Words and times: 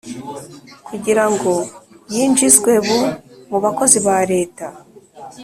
kugirango 0.87 1.53
yinjizweb 2.13 2.87
mubakozi 3.49 3.97
bareta 4.07 4.67